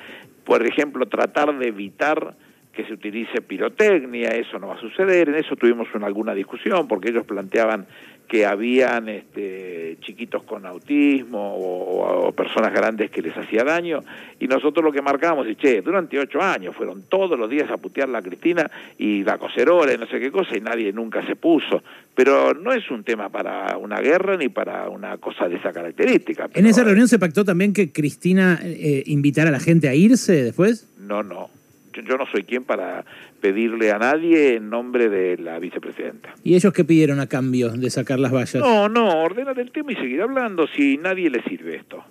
Por 0.46 0.64
ejemplo, 0.64 1.08
tratar 1.08 1.58
de 1.58 1.68
evitar 1.68 2.36
que 2.72 2.86
se 2.86 2.94
utilice 2.94 3.42
pirotecnia, 3.42 4.30
eso 4.30 4.60
no 4.60 4.68
va 4.68 4.76
a 4.76 4.80
suceder. 4.80 5.30
En 5.30 5.36
eso 5.36 5.56
tuvimos 5.56 5.88
una, 5.96 6.06
alguna 6.06 6.36
discusión 6.36 6.88
porque 6.88 7.10
ellos 7.10 7.26
planteaban 7.26 7.88
que 8.28 8.46
habían 8.46 9.10
este, 9.10 9.98
chiquitos 10.02 10.44
con 10.44 10.66
autismo 10.66 11.56
o, 11.56 12.32
personas 12.32 12.74
grandes 12.74 13.12
que 13.12 13.22
les 13.22 13.38
hacía 13.38 13.64
daño 13.64 14.04
y 14.40 14.48
nosotros 14.48 14.84
lo 14.84 14.92
que 14.92 15.02
marcábamos 15.02 15.48
y 15.48 15.56
che, 15.56 15.82
durante 15.82 16.18
ocho 16.18 16.42
años 16.42 16.76
fueron 16.76 17.04
todos 17.04 17.38
los 17.38 17.50
días 17.50 17.70
a 17.70 17.78
putear 17.78 18.10
la 18.10 18.22
Cristina 18.22 18.70
y 18.98 19.24
la 19.24 19.38
coserola 19.38 19.94
y 19.94 19.98
no 19.98 20.08
sé 20.08 20.20
qué 20.20 20.32
cosa 20.32 20.58
y 20.58 20.62
nadie 20.62 20.92
nunca 20.92 21.26
se 21.26 21.36
puso. 21.36 21.84
Pero 22.16 22.54
no 22.54 22.74
es 22.74 22.90
un 22.90 23.04
tema 23.04 23.30
para 23.30 23.78
una 23.78 24.00
guerra 24.00 24.36
ni 24.36 24.50
para 24.50 24.90
una 24.90 25.18
cosa 25.18 25.48
de 25.48 25.58
esa 25.58 25.72
característica. 25.72 26.50
¿En 26.54 26.66
esa 26.66 26.84
reunión 26.84 27.08
se 27.08 27.20
pactó 27.20 27.46
también 27.46 27.74
que 27.74 27.92
Cristina 27.92 28.60
eh, 28.64 29.04
invitara 29.06 29.50
a 29.50 29.52
la 29.52 29.60
gente 29.60 29.90
a 29.90 29.96
irse 29.96 30.44
después? 30.44 30.90
No, 30.98 31.24
no 31.24 31.63
yo 32.02 32.18
no 32.18 32.26
soy 32.26 32.44
quien 32.44 32.64
para 32.64 33.06
pedirle 33.42 33.92
a 33.92 34.00
nadie 34.00 34.56
en 34.56 34.70
nombre 34.70 35.10
de 35.10 35.38
la 35.38 35.60
vicepresidenta. 35.60 36.34
¿Y 36.44 36.56
ellos 36.56 36.74
qué 36.74 36.84
pidieron 36.84 37.20
a 37.20 37.28
cambio 37.28 37.70
de 37.70 37.90
sacar 37.90 38.20
las 38.20 38.32
vallas? 38.32 38.56
No, 38.56 38.90
no, 38.90 39.22
ordenar 39.22 39.60
el 39.60 39.72
tema 39.72 39.92
y 39.92 39.96
seguir 39.96 40.22
hablando 40.22 40.68
si 40.68 40.98
nadie 40.98 41.30
le 41.30 41.44
sirve 41.44 41.76
esto. 41.76 42.04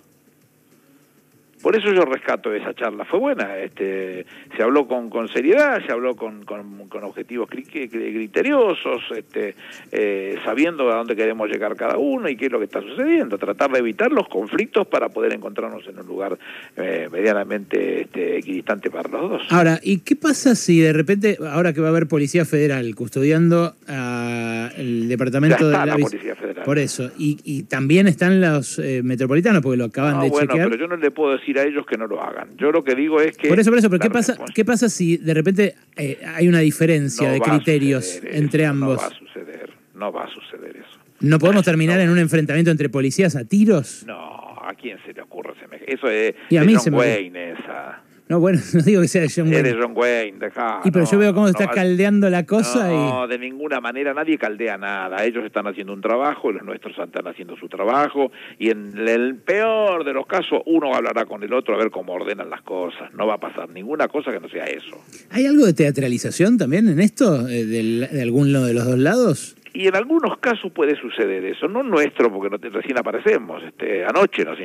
Por 1.63 1.77
eso 1.77 1.93
yo 1.93 2.03
rescato 2.03 2.53
esa 2.53 2.73
charla. 2.73 3.05
Fue 3.05 3.19
buena. 3.19 3.57
Este, 3.57 4.25
se 4.55 4.61
habló 4.61 4.85
con, 4.85 5.09
con 5.09 5.29
seriedad, 5.29 5.81
se 5.85 5.93
habló 5.93 6.13
con, 6.13 6.43
con, 6.43 6.83
objetivos 7.03 7.49
criteriosos, 7.49 9.01
este, 9.15 9.55
eh, 9.91 10.37
sabiendo 10.43 10.91
a 10.91 10.95
dónde 10.95 11.15
queremos 11.15 11.49
llegar 11.49 11.77
cada 11.77 11.97
uno 11.97 12.27
y 12.27 12.35
qué 12.35 12.47
es 12.47 12.51
lo 12.51 12.59
que 12.59 12.65
está 12.65 12.81
sucediendo. 12.81 13.37
Tratar 13.37 13.71
de 13.71 13.79
evitar 13.79 14.11
los 14.11 14.27
conflictos 14.27 14.85
para 14.87 15.07
poder 15.07 15.33
encontrarnos 15.33 15.87
en 15.87 15.99
un 15.99 16.05
lugar 16.05 16.37
eh, 16.75 17.07
medianamente 17.09 18.01
este, 18.01 18.37
equidistante 18.39 18.91
para 18.91 19.07
los 19.07 19.29
dos. 19.29 19.41
Ahora, 19.49 19.79
¿y 19.81 19.99
qué 19.99 20.17
pasa 20.17 20.55
si 20.55 20.81
de 20.81 20.91
repente, 20.91 21.37
ahora 21.49 21.71
que 21.71 21.79
va 21.79 21.87
a 21.87 21.91
haber 21.91 22.07
Policía 22.07 22.43
Federal 22.43 22.93
custodiando 22.93 23.73
al 23.87 25.07
departamento 25.07 25.69
de 25.69 25.85
la, 25.85 25.97
Policía 25.97 26.35
Federal? 26.35 26.65
Por 26.65 26.77
eso. 26.77 27.09
Y, 27.17 27.39
y 27.45 27.63
también 27.63 28.07
están 28.07 28.41
los 28.41 28.79
eh, 28.79 29.01
metropolitanos, 29.01 29.61
porque 29.61 29.77
lo 29.77 29.85
acaban 29.85 30.19
de 30.19 30.29
bueno, 30.29 30.47
chequear. 30.47 30.69
pero 30.69 30.81
yo 30.81 30.87
no 30.87 30.97
le 30.97 31.09
puedo 31.09 31.37
decir 31.37 31.52
a 31.59 31.63
ellos 31.63 31.85
que 31.85 31.97
no 31.97 32.07
lo 32.07 32.21
hagan. 32.21 32.55
Yo 32.57 32.71
lo 32.71 32.83
que 32.83 32.95
digo 32.95 33.19
es 33.21 33.37
que... 33.37 33.47
Por 33.47 33.59
eso, 33.59 33.71
por 33.71 33.79
eso, 33.79 33.89
pero 33.89 33.99
¿qué 33.99 34.09
pasa, 34.09 34.37
¿qué 34.53 34.65
pasa 34.65 34.89
si 34.89 35.17
de 35.17 35.33
repente 35.33 35.75
eh, 35.95 36.19
hay 36.35 36.47
una 36.47 36.59
diferencia 36.59 37.31
de 37.31 37.39
criterios 37.39 38.21
entre 38.23 38.65
ambos? 38.65 39.01
No 39.01 39.01
va 39.01 39.07
a 39.07 39.19
suceder, 39.19 39.69
no 39.95 40.11
va 40.11 40.23
a 40.25 40.29
suceder 40.29 40.77
eso. 40.77 40.99
¿No 41.19 41.39
podemos 41.39 41.63
terminar 41.63 41.99
en 41.99 42.09
un 42.09 42.19
enfrentamiento 42.19 42.69
entre 42.69 42.89
policías 42.89 43.35
a 43.35 43.45
tiros? 43.45 44.03
No, 44.05 44.59
¿a 44.61 44.73
quién 44.79 44.97
se 45.05 45.13
le 45.13 45.21
ocurre? 45.21 45.53
Eso 45.87 46.09
es 46.09 46.35
y 46.49 46.57
a 46.57 46.63
mí 46.63 46.77
se 46.77 46.89
Wayne, 46.89 47.53
esa... 47.53 48.02
No, 48.29 48.39
bueno, 48.39 48.59
no 48.73 48.81
digo 48.81 49.01
que 49.01 49.07
sea 49.07 49.25
John 49.33 49.45
Wayne. 49.45 49.59
Eres 49.59 49.75
John 49.81 49.93
Wayne, 49.95 50.39
dejá. 50.39 50.81
Y 50.83 50.91
pero 50.91 51.05
yo 51.09 51.17
veo 51.17 51.33
cómo 51.33 51.47
está 51.47 51.67
caldeando 51.67 52.29
la 52.29 52.45
cosa 52.45 52.87
no, 52.87 52.93
y... 52.93 53.11
No, 53.11 53.27
de 53.27 53.37
ninguna 53.37 53.81
manera 53.81 54.13
nadie 54.13 54.37
caldea 54.37 54.77
nada. 54.77 55.23
Ellos 55.25 55.43
están 55.45 55.67
haciendo 55.67 55.93
un 55.93 56.01
trabajo, 56.01 56.51
los 56.51 56.63
nuestros 56.63 56.97
están 56.97 57.27
haciendo 57.27 57.57
su 57.57 57.67
trabajo 57.67 58.31
y 58.57 58.69
en 58.69 58.97
el 58.97 59.35
peor 59.35 60.05
de 60.05 60.13
los 60.13 60.25
casos 60.25 60.61
uno 60.65 60.93
hablará 60.93 61.25
con 61.25 61.43
el 61.43 61.53
otro 61.53 61.75
a 61.75 61.77
ver 61.77 61.91
cómo 61.91 62.13
ordenan 62.13 62.49
las 62.49 62.61
cosas. 62.61 63.13
No 63.13 63.27
va 63.27 63.35
a 63.35 63.39
pasar 63.39 63.69
ninguna 63.69 64.07
cosa 64.07 64.31
que 64.31 64.39
no 64.39 64.49
sea 64.49 64.65
eso. 64.65 65.03
¿Hay 65.31 65.45
algo 65.45 65.65
de 65.65 65.73
teatralización 65.73 66.57
también 66.57 66.87
en 66.87 66.99
esto, 66.99 67.47
eh, 67.47 67.65
de, 67.65 68.07
de 68.07 68.21
alguno 68.21 68.63
de 68.63 68.73
los 68.73 68.85
dos 68.85 68.97
lados? 68.97 69.55
y 69.73 69.87
en 69.87 69.95
algunos 69.95 70.37
casos 70.37 70.71
puede 70.71 70.95
suceder 70.95 71.43
eso, 71.45 71.67
no 71.67 71.81
nuestro, 71.81 72.31
porque 72.31 72.49
no, 72.49 72.57
recién 72.71 72.97
aparecemos. 72.97 73.63
Este, 73.63 74.05
anoche 74.05 74.45
no, 74.45 74.55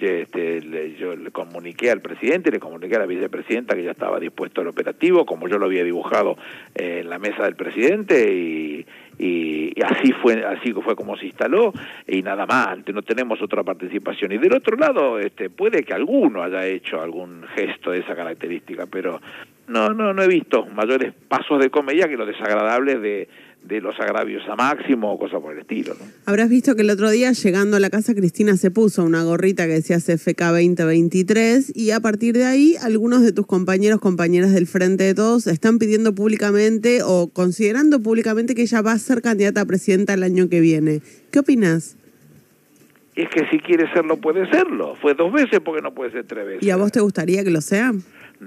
este, 0.00 0.94
yo 0.98 1.16
le 1.16 1.30
comuniqué 1.30 1.90
al 1.90 2.00
presidente, 2.00 2.50
le 2.50 2.60
comuniqué 2.60 2.96
a 2.96 3.00
la 3.00 3.06
vicepresidenta 3.06 3.74
que 3.74 3.84
ya 3.84 3.92
estaba 3.92 4.18
dispuesto 4.20 4.60
al 4.60 4.68
operativo, 4.68 5.26
como 5.26 5.48
yo 5.48 5.58
lo 5.58 5.66
había 5.66 5.84
dibujado 5.84 6.36
eh, 6.74 7.00
en 7.02 7.10
la 7.10 7.18
mesa 7.18 7.44
del 7.44 7.56
presidente, 7.56 8.32
y, 8.32 8.86
y, 9.18 9.72
así 9.82 10.12
fue 10.12 10.44
así 10.44 10.72
fue 10.72 10.96
como 10.96 11.16
se 11.16 11.26
instaló 11.26 11.72
y 12.06 12.22
nada 12.22 12.46
más 12.46 12.78
no 12.92 13.02
tenemos 13.02 13.40
otra 13.42 13.62
participación. 13.62 14.32
Y 14.32 14.38
del 14.38 14.54
otro 14.54 14.76
lado 14.76 15.18
este 15.18 15.50
puede 15.50 15.82
que 15.82 15.94
alguno 15.94 16.42
haya 16.42 16.66
hecho 16.66 17.00
algún 17.00 17.44
gesto 17.54 17.90
de 17.90 18.00
esa 18.00 18.14
característica 18.14 18.86
pero 18.86 19.20
no 19.68 19.90
no 19.90 20.12
no 20.12 20.22
he 20.22 20.28
visto 20.28 20.66
mayores 20.66 21.14
pasos 21.28 21.60
de 21.60 21.70
comedia 21.70 22.08
que 22.08 22.16
los 22.16 22.26
desagradables 22.26 23.00
de 23.00 23.28
de 23.64 23.80
los 23.80 23.98
agravios 23.98 24.42
a 24.48 24.56
máximo 24.56 25.12
o 25.12 25.18
cosas 25.18 25.40
por 25.40 25.52
el 25.52 25.60
estilo. 25.60 25.94
¿no? 25.98 26.06
Habrás 26.26 26.48
visto 26.48 26.76
que 26.76 26.82
el 26.82 26.90
otro 26.90 27.10
día, 27.10 27.32
llegando 27.32 27.76
a 27.76 27.80
la 27.80 27.90
casa, 27.90 28.14
Cristina 28.14 28.56
se 28.56 28.70
puso 28.70 29.02
una 29.04 29.24
gorrita 29.24 29.66
que 29.66 29.72
decía 29.72 29.96
CFK 29.96 30.38
2023 30.38 31.74
y 31.74 31.90
a 31.90 32.00
partir 32.00 32.34
de 32.34 32.44
ahí 32.44 32.74
algunos 32.82 33.22
de 33.22 33.32
tus 33.32 33.46
compañeros, 33.46 34.00
compañeras 34.00 34.52
del 34.52 34.66
Frente 34.66 35.04
de 35.04 35.14
Todos 35.14 35.46
están 35.46 35.78
pidiendo 35.78 36.14
públicamente 36.14 37.00
o 37.02 37.30
considerando 37.32 38.00
públicamente 38.00 38.54
que 38.54 38.62
ella 38.62 38.82
va 38.82 38.92
a 38.92 38.98
ser 38.98 39.22
candidata 39.22 39.62
a 39.62 39.66
presidenta 39.66 40.14
el 40.14 40.22
año 40.22 40.48
que 40.48 40.60
viene. 40.60 41.00
¿Qué 41.30 41.38
opinas? 41.38 41.96
Es 43.16 43.28
que 43.28 43.46
si 43.50 43.60
quiere 43.60 43.90
serlo, 43.94 44.16
puede 44.16 44.50
serlo. 44.50 44.96
Fue 45.00 45.14
dos 45.14 45.32
veces 45.32 45.60
porque 45.64 45.80
no 45.80 45.94
puede 45.94 46.10
ser 46.10 46.24
tres 46.24 46.46
veces. 46.46 46.62
¿Y 46.62 46.70
a 46.70 46.76
vos 46.76 46.92
te 46.92 47.00
gustaría 47.00 47.44
que 47.44 47.50
lo 47.50 47.60
sea? 47.60 47.92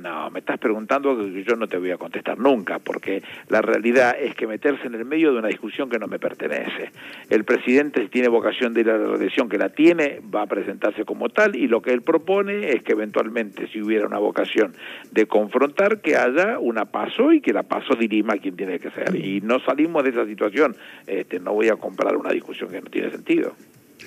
No, 0.02 0.30
me 0.30 0.40
estás 0.40 0.58
preguntando 0.60 1.18
que 1.18 1.44
yo 1.44 1.56
no 1.56 1.68
te 1.68 1.78
voy 1.78 1.92
a 1.92 1.98
contestar 1.98 2.38
nunca, 2.38 2.80
porque 2.80 3.24
la 3.50 3.62
realidad 3.62 4.16
es 4.20 4.36
que 4.36 4.48
meterse 4.48 4.88
en 4.88 4.96
el 4.96 5.06
medio 5.06 5.32
de 5.32 5.40
una 5.40 5.48
discusión 5.48 5.90
que 5.90 6.00
no 6.00 6.08
me 6.08 6.20
pertenece. 6.20 6.92
El 7.30 7.44
presidente, 7.44 8.02
si 8.04 8.10
tiene 8.10 8.28
vocación 8.28 8.74
de 8.74 8.82
ir 8.82 8.90
a 8.90 8.98
la 8.98 9.08
reelección, 9.08 9.50
que 9.50 9.58
la 9.58 9.70
tiene, 9.70 10.22
va 10.34 10.44
a 10.44 10.48
presentarse 10.48 11.06
como 11.06 11.30
tal, 11.30 11.56
y 11.56 11.68
lo 11.68 11.82
que 11.82 11.92
él 11.92 12.02
propone 12.02 12.70
es 12.72 12.84
que 12.84 12.94
eventualmente, 12.94 13.68
si 13.68 13.82
hubiera 13.82 14.06
una 14.06 14.20
vocación 14.20 14.74
de 15.12 15.26
confrontar, 15.26 16.02
que 16.02 16.16
haya 16.16 16.60
una 16.60 16.86
paso 16.86 17.32
y 17.32 17.42
que 17.42 17.54
la 17.54 17.64
paso 17.64 17.96
dirima 17.96 18.34
a 18.34 18.38
quien 18.38 18.56
tiene 18.56 18.80
que 18.80 18.92
ser. 18.92 19.16
Y 19.16 19.42
no 19.42 19.60
salimos 19.60 20.04
de 20.04 20.12
esa 20.12 20.26
situación. 20.26 20.76
Este, 21.06 21.40
no 21.40 21.54
voy 21.54 21.70
a 21.70 21.76
comprar 21.76 22.16
una 22.18 22.32
discusión 22.32 22.70
que 22.70 22.82
no 22.82 22.90
tiene 22.90 23.12
sentido. 23.12 23.54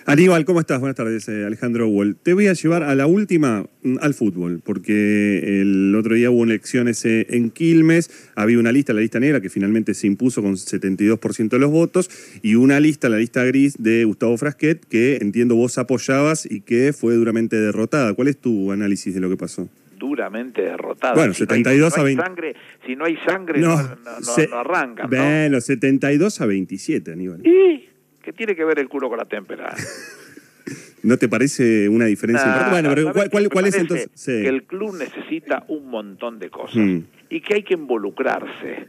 Aníbal, 0.06 0.44
¿cómo 0.44 0.61
estás? 0.61 0.80
Buenas 0.80 0.97
tardes, 0.97 1.28
eh, 1.28 1.44
Alejandro 1.44 1.87
Wall. 1.88 2.16
Te 2.23 2.32
voy 2.32 2.47
a 2.47 2.52
llevar 2.54 2.82
a 2.82 2.94
la 2.94 3.06
última, 3.06 3.66
mm, 3.82 3.97
al 4.00 4.14
fútbol, 4.14 4.61
porque 4.64 5.61
el 5.61 5.94
otro 5.94 6.14
día 6.14 6.30
hubo 6.30 6.44
elecciones 6.44 7.04
eh, 7.04 7.26
en 7.30 7.50
Quilmes, 7.50 8.11
había 8.35 8.59
una 8.59 8.73
lista, 8.73 8.92
la 8.92 9.00
lista 9.00 9.20
negra, 9.20 9.40
que 9.40 9.50
finalmente 9.50 9.94
se 9.94 10.06
impuso 10.06 10.42
con 10.42 10.56
72% 10.56 11.56
de 11.56 11.59
los 11.61 11.70
votos, 11.70 12.11
y 12.42 12.54
una 12.54 12.80
lista, 12.80 13.09
la 13.09 13.18
lista 13.18 13.44
gris 13.44 13.75
de 13.78 14.04
Gustavo 14.04 14.37
Frasquet, 14.37 14.85
que 14.87 15.16
entiendo 15.20 15.54
vos 15.54 15.76
apoyabas 15.78 16.47
y 16.50 16.61
que 16.62 16.92
fue 16.92 17.14
duramente 17.14 17.56
derrotada. 17.56 18.14
¿Cuál 18.14 18.28
es 18.28 18.38
tu 18.38 18.73
análisis 18.73 19.14
de 19.14 19.20
lo 19.20 19.28
que 19.28 19.37
pasó? 19.37 19.68
duramente 19.99 20.62
derrotada. 20.62 21.12
Bueno, 21.12 21.35
Si 21.35 21.42
no 21.42 21.49
72 21.50 21.92
hay- 21.92 21.92
a 21.92 21.92
si 21.92 22.00
no 22.00 22.06
hay 22.06 22.16
20. 22.16 22.23
Sangre, 22.25 22.54
si 22.87 22.97
no 22.97 23.04
hay 23.04 23.16
sangre, 23.18 23.61
no, 23.61 23.76
no, 23.76 24.23
se- 24.23 24.49
arrancan, 24.50 25.11
¿no? 25.11 25.16
Bueno, 25.16 25.61
72 25.61 26.40
a 26.40 26.47
27, 26.47 27.12
Aníbal. 27.12 27.47
¿Y 27.47 27.85
qué 28.23 28.33
tiene 28.33 28.55
que 28.55 28.65
ver 28.65 28.79
el 28.79 28.89
culo 28.89 29.09
con 29.09 29.19
la 29.19 29.25
témpera? 29.25 29.75
¿No 31.03 31.17
te 31.17 31.29
parece 31.29 31.89
una 31.89 32.05
diferencia 32.05 32.47
Nah? 32.47 32.71
Bueno, 32.71 32.91
pero 32.95 33.12
¿sabes 33.15 33.31
¿cuál, 33.50 33.67
es 33.67 33.75
entonces? 33.75 34.11
Sí. 34.15 34.33
Que 34.43 34.49
el 34.49 34.65
club 34.65 34.95
necesita 34.99 35.65
un 35.69 35.89
montón 35.89 36.39
de 36.39 36.50
cosas 36.50 36.77
Mm. 36.77 36.99
y 37.31 37.41
que 37.41 37.55
hay 37.55 37.62
que 37.62 37.75
involucrarse. 37.75 38.87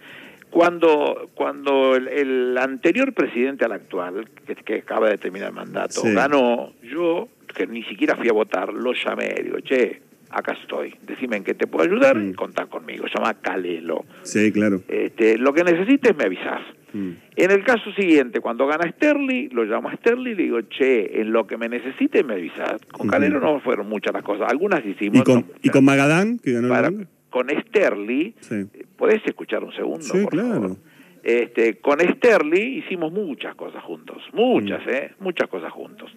Cuando, 0.50 1.30
cuando 1.34 1.96
el, 1.96 2.10
el 2.10 2.58
anterior 2.58 3.14
presidente 3.14 3.64
al 3.64 3.72
actual, 3.72 4.30
que, 4.46 4.56
que 4.56 4.76
acaba 4.80 5.10
de 5.10 5.18
terminar 5.18 5.50
el 5.50 5.56
mandato, 5.56 6.02
Sí. 6.02 6.12
ganó, 6.12 6.74
yo, 6.84 7.30
que 7.56 7.66
ni 7.68 7.84
siquiera 7.84 8.18
fui 8.18 8.28
a 8.28 8.34
votar, 8.34 8.74
lo 8.74 8.92
llamé, 8.94 9.34
digo, 9.42 9.62
che, 9.62 10.02
acá 10.30 10.58
estoy, 10.62 10.94
decime 11.08 11.38
en 11.38 11.46
qué 11.46 11.54
te 11.54 11.68
puedo 11.68 11.86
ayudar 11.90 12.18
Mm. 12.18 12.32
y 12.32 12.34
contá 12.34 12.66
conmigo. 12.66 13.06
Se 13.08 13.14
llama 13.18 13.36
Calelo. 13.36 14.04
Sí, 14.24 14.52
claro. 14.52 14.82
Este, 14.90 15.38
lo 15.38 15.54
que 15.54 15.64
necesites 15.64 16.14
me 16.18 16.26
avisás. 16.26 16.62
Mm. 16.94 17.12
En 17.38 17.52
el 17.52 17.64
caso 17.64 17.92
siguiente, 17.94 18.40
cuando 18.42 18.68
gana 18.68 18.90
Sterling, 18.92 19.50
lo 19.54 19.64
llamo 19.64 19.90
a 19.90 19.96
Sterling 19.96 20.32
y 20.34 20.36
le 20.36 20.44
digo, 20.44 20.62
che, 20.64 21.22
en 21.22 21.32
lo 21.32 21.48
que 21.48 21.58
me 21.58 21.70
necesite 21.70 22.24
me 22.24 22.34
avisas. 22.34 22.82
Con. 22.92 23.08
Calero 23.08 23.40
no 23.40 23.60
fueron 23.62 23.88
muchas 23.90 24.14
las 24.14 24.24
cosas, 24.24 24.50
algunas 24.50 24.86
hicimos. 24.86 25.20
¿Y 25.20 25.24
con, 25.24 25.36
no 25.36 25.42
y 25.42 25.44
muchas. 25.54 25.72
con 25.72 25.86
Magadán, 25.86 26.40
que 26.40 26.52
ganó 26.54 26.70
Para- 26.70 26.88
el 26.88 26.94
mundo? 26.94 27.10
con 27.30 27.48
Sterling, 27.50 28.34
Sí. 28.42 28.56
eh, 28.74 28.86
¿podés 28.98 29.22
escuchar 29.26 29.64
un 29.64 29.72
segundo? 29.74 30.02
Sí, 30.04 30.22
por 30.24 30.30
claro. 30.32 30.50
favor? 30.54 30.78
Este, 31.24 31.78
con 31.80 32.00
Sterling 32.00 32.80
hicimos 32.80 33.12
muchas 33.14 33.56
cosas 33.56 33.82
juntos, 33.84 34.18
muchas, 34.34 34.86
¿eh? 34.88 35.12
Muchas 35.20 35.48
cosas 35.50 35.72
juntos. 35.72 36.12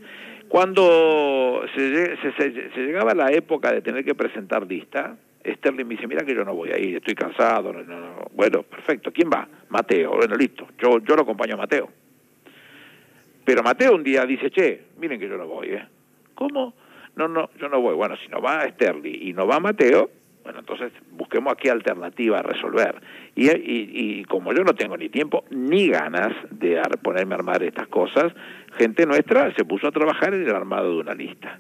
Cuando 0.49 1.63
se, 1.75 2.17
se- 2.17 2.33
se- 2.33 2.71
se 2.71 2.81
llegaba 2.81 3.15
la 3.15 3.31
época 3.33 3.73
de 3.73 3.83
tener 3.83 4.05
que 4.05 4.15
presentar 4.15 4.67
lista, 4.67 5.17
Sterling 5.45 5.85
me 5.87 5.95
dice, 5.95 6.07
mira 6.07 6.25
que 6.25 6.35
yo 6.35 6.45
no 6.45 6.55
voy 6.55 6.71
a 6.71 6.79
ir, 6.79 6.97
estoy 6.97 7.15
cansado. 7.15 7.73
no, 7.73 7.83
no, 7.83 8.01
no". 8.01 8.15
Bueno, 8.33 8.63
perfecto. 8.63 9.13
¿Quién 9.13 9.29
va? 9.31 9.47
Mateo. 9.69 10.13
Bueno, 10.17 10.35
listo. 10.37 10.67
Yo, 10.79 10.99
yo 11.01 11.15
lo 11.17 11.23
acompaño 11.23 11.55
a 11.55 11.59
Mateo. 11.59 11.89
Pero 13.45 13.63
Mateo 13.63 13.95
un 13.95 14.03
día 14.03 14.25
dice, 14.25 14.51
che, 14.51 14.85
miren 14.99 15.21
que 15.21 15.29
yo 15.29 15.37
no 15.37 15.47
voy, 15.47 15.69
¿eh? 15.69 15.87
¿Cómo? 16.35 16.75
No, 17.17 17.29
no, 17.29 17.51
yo 17.61 17.69
no 17.69 17.81
voy. 17.81 17.95
Bueno, 17.95 18.17
si 18.17 18.29
no 18.29 18.41
va 18.41 18.67
Sterling 18.69 19.19
y 19.29 19.33
no 19.35 19.47
va 19.47 19.61
Mateo, 19.61 20.11
bueno, 20.43 20.61
entonces 20.61 20.93
busquemos 21.13 21.53
aquí 21.53 21.69
alternativa 21.69 22.39
a 22.39 22.43
resolver. 22.43 22.97
Y, 23.35 23.51
y, 23.51 23.91
y 24.21 24.25
como 24.25 24.53
yo 24.55 24.65
no 24.65 24.75
tengo 24.75 24.97
ni 24.97 25.09
tiempo 25.11 25.45
ni 25.51 25.89
ganas 25.89 26.33
de 26.51 26.79
ar- 26.79 26.99
ponerme 27.03 27.35
a 27.35 27.39
armar 27.39 27.63
estas 27.63 27.87
cosas, 27.89 28.33
gente 28.79 29.07
nuestra 29.07 29.55
se 29.55 29.65
puso 29.65 29.89
a 29.89 29.93
trabajar 29.93 30.33
en 30.35 30.43
el 30.43 30.55
armado 30.55 30.91
de 30.95 31.01
una 31.01 31.15
lista. 31.15 31.59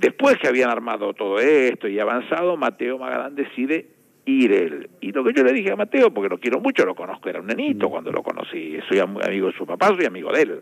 Después 0.00 0.38
que 0.38 0.48
habían 0.48 0.70
armado 0.70 1.12
todo 1.12 1.38
esto 1.38 1.86
y 1.86 1.98
avanzado, 2.00 2.56
Mateo 2.56 2.96
Magadán 2.98 3.34
decide 3.34 3.86
ir 4.24 4.50
él. 4.52 4.88
Y 5.02 5.12
lo 5.12 5.22
que 5.22 5.34
yo 5.34 5.44
le 5.44 5.52
dije 5.52 5.72
a 5.72 5.76
Mateo, 5.76 6.12
porque 6.12 6.30
lo 6.30 6.38
quiero 6.38 6.58
mucho, 6.58 6.86
lo 6.86 6.94
conozco, 6.94 7.28
era 7.28 7.40
un 7.40 7.46
nenito 7.46 7.90
cuando 7.90 8.10
lo 8.10 8.22
conocí, 8.22 8.78
soy 8.88 8.98
am- 8.98 9.18
amigo 9.22 9.48
de 9.48 9.52
su 9.52 9.66
papá, 9.66 9.88
soy 9.88 10.06
amigo 10.06 10.32
de 10.32 10.42
él. 10.42 10.60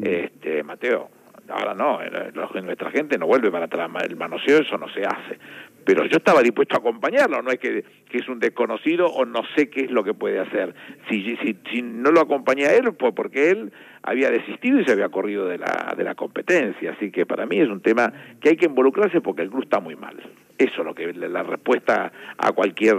Este, 0.00 0.62
Mateo, 0.62 1.10
ahora 1.48 1.74
no, 1.74 1.98
lo- 2.32 2.62
nuestra 2.62 2.90
gente 2.90 3.18
no 3.18 3.26
vuelve 3.26 3.50
para 3.50 3.66
atrás, 3.66 3.90
el 4.08 4.16
manoseo 4.16 4.60
eso 4.60 4.78
no 4.78 4.88
se 4.88 5.02
hace. 5.04 5.38
Pero 5.84 6.04
yo 6.06 6.16
estaba 6.18 6.42
dispuesto 6.42 6.76
a 6.76 6.78
acompañarlo, 6.78 7.42
no 7.42 7.50
es 7.50 7.58
que, 7.58 7.84
que 8.08 8.18
es 8.18 8.28
un 8.28 8.38
desconocido 8.40 9.06
o 9.06 9.24
no 9.24 9.42
sé 9.56 9.68
qué 9.70 9.82
es 9.82 9.90
lo 9.90 10.02
que 10.04 10.14
puede 10.14 10.38
hacer. 10.40 10.74
Si, 11.10 11.36
si, 11.42 11.56
si 11.70 11.82
no 11.82 12.10
lo 12.10 12.20
acompañé 12.20 12.66
a 12.66 12.74
él, 12.74 12.90
fue 12.98 13.14
porque 13.14 13.50
él 13.50 13.72
había 14.02 14.30
desistido 14.30 14.80
y 14.80 14.84
se 14.84 14.92
había 14.92 15.08
corrido 15.10 15.46
de 15.46 15.58
la, 15.58 15.94
de 15.96 16.04
la 16.04 16.14
competencia. 16.14 16.92
Así 16.92 17.10
que 17.10 17.26
para 17.26 17.46
mí 17.46 17.58
es 17.60 17.68
un 17.68 17.80
tema 17.80 18.12
que 18.40 18.50
hay 18.50 18.56
que 18.56 18.66
involucrarse 18.66 19.20
porque 19.20 19.42
el 19.42 19.50
club 19.50 19.62
está 19.64 19.80
muy 19.80 19.96
mal. 19.96 20.16
Eso 20.56 20.80
es 20.80 20.84
lo 20.84 20.92
que 20.94 21.12
la 21.12 21.44
respuesta 21.44 22.10
a 22.36 22.50
cualquier 22.52 22.96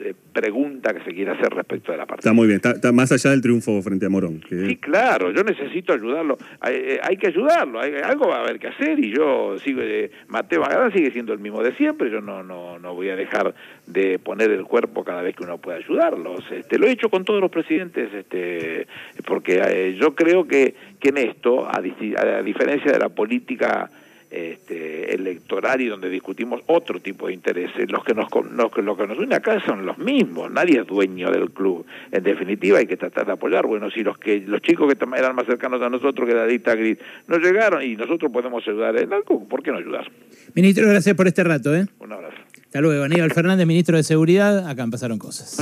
eh, 0.00 0.14
pregunta 0.32 0.94
que 0.94 1.02
se 1.02 1.12
quiera 1.12 1.32
hacer 1.32 1.52
respecto 1.52 1.90
de 1.90 1.98
la 1.98 2.06
partida. 2.06 2.30
Está 2.30 2.32
muy 2.32 2.46
bien, 2.46 2.56
está, 2.56 2.70
está 2.72 2.92
más 2.92 3.10
allá 3.10 3.30
del 3.30 3.40
triunfo 3.40 3.82
frente 3.82 4.06
a 4.06 4.08
Morón. 4.08 4.40
que- 4.48 4.66
Sí, 4.66 4.76
claro, 4.76 5.32
yo 5.32 5.42
necesito 5.42 5.92
ayudarlo. 5.92 6.36
Hay, 6.60 6.74
eh, 6.76 7.00
hay 7.02 7.16
que 7.16 7.26
ayudarlo, 7.26 7.80
hay- 7.80 7.94
algo 8.04 8.28
va 8.28 8.36
a 8.36 8.40
haber 8.42 8.60
que 8.60 8.68
hacer 8.68 9.00
y 9.00 9.12
yo 9.12 9.58
sigo, 9.64 9.80
eh, 9.82 10.12
Mateo 10.28 10.60
Magadán 10.60 10.92
sigue 10.92 11.10
siendo 11.10 11.32
el 11.32 11.40
mismo 11.40 11.60
de 11.60 11.74
siempre, 11.74 12.08
yo 12.08 12.20
no, 12.20 12.44
no, 12.44 12.78
no 12.78 12.94
voy 12.94 13.08
a 13.08 13.16
dejar 13.16 13.52
de 13.88 14.20
poner 14.26 14.50
el 14.50 14.64
cuerpo 14.64 15.04
cada 15.04 15.22
vez 15.22 15.36
que 15.36 15.44
uno 15.44 15.58
pueda 15.58 15.78
ayudarlos. 15.78 16.40
Este, 16.50 16.78
lo 16.80 16.88
he 16.88 16.90
hecho 16.90 17.08
con 17.08 17.24
todos 17.24 17.40
los 17.40 17.48
presidentes, 17.48 18.12
este, 18.12 18.88
porque 19.24 19.62
eh, 19.64 19.96
yo 20.00 20.16
creo 20.16 20.48
que, 20.48 20.74
que 20.98 21.10
en 21.10 21.18
esto, 21.18 21.68
a, 21.70 21.80
diferencia 21.80 22.90
de 22.90 22.98
la 22.98 23.08
política 23.08 23.88
este, 24.28 25.14
electoral 25.14 25.80
y 25.80 25.86
donde 25.86 26.10
discutimos 26.10 26.60
otro 26.66 26.98
tipo 26.98 27.28
de 27.28 27.34
intereses. 27.34 27.88
Los 27.88 28.02
que 28.02 28.14
nos, 28.14 28.28
que- 28.28 28.82
lo 28.82 28.96
que 28.96 29.06
nos 29.06 29.16
une 29.16 29.36
acá 29.36 29.60
son 29.64 29.86
los 29.86 29.96
mismos, 29.98 30.50
nadie 30.50 30.80
es 30.80 30.86
dueño 30.88 31.30
del 31.30 31.50
club. 31.52 31.86
En 32.10 32.24
definitiva 32.24 32.78
hay 32.78 32.86
que 32.88 32.96
tratar 32.96 33.26
de 33.26 33.32
apoyar. 33.32 33.64
Bueno, 33.64 33.88
si 33.92 34.02
los 34.02 34.18
que 34.18 34.40
los 34.40 34.60
chicos 34.60 34.92
que 34.92 34.98
eran 35.16 35.36
más 35.36 35.46
cercanos 35.46 35.80
a 35.80 35.88
nosotros 35.88 36.28
que 36.28 36.34
la 36.34 36.46
lista 36.48 36.74
gris 36.74 36.98
no 37.28 37.38
llegaron 37.38 37.80
y 37.84 37.94
nosotros 37.94 38.32
podemos 38.32 38.66
ayudar 38.66 39.00
en 39.00 39.12
algo, 39.12 39.46
¿por 39.48 39.62
qué 39.62 39.70
no 39.70 39.78
ayudar? 39.78 40.10
Ministro, 40.54 40.88
gracias 40.88 41.14
por 41.14 41.28
este 41.28 41.44
rato. 41.44 41.74
¿eh? 41.76 41.86
Un 42.00 42.12
abrazo. 42.12 42.36
Hasta 42.76 42.82
luego. 42.82 43.04
Aníbal 43.04 43.32
Fernández, 43.32 43.66
ministro 43.66 43.96
de 43.96 44.02
Seguridad. 44.02 44.68
Acá 44.68 44.86
pasaron 44.86 45.18
cosas. 45.18 45.56